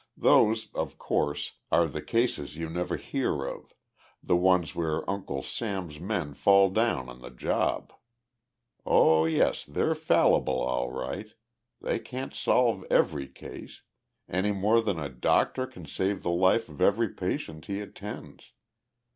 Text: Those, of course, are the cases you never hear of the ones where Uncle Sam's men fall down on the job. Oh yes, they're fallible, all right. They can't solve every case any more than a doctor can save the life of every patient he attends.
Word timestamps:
Those, 0.17 0.71
of 0.73 0.97
course, 0.97 1.51
are 1.71 1.85
the 1.85 2.01
cases 2.01 2.57
you 2.57 2.71
never 2.71 2.97
hear 2.97 3.45
of 3.45 3.75
the 4.23 4.35
ones 4.35 4.73
where 4.73 5.07
Uncle 5.07 5.43
Sam's 5.43 5.99
men 5.99 6.33
fall 6.33 6.71
down 6.71 7.07
on 7.07 7.21
the 7.21 7.29
job. 7.29 7.93
Oh 8.83 9.25
yes, 9.25 9.63
they're 9.63 9.93
fallible, 9.93 10.59
all 10.59 10.89
right. 10.89 11.31
They 11.81 11.99
can't 11.99 12.33
solve 12.33 12.83
every 12.89 13.27
case 13.27 13.83
any 14.27 14.51
more 14.51 14.81
than 14.81 14.97
a 14.97 15.07
doctor 15.07 15.67
can 15.67 15.85
save 15.85 16.23
the 16.23 16.31
life 16.31 16.67
of 16.67 16.81
every 16.81 17.09
patient 17.09 17.67
he 17.67 17.79
attends. 17.79 18.53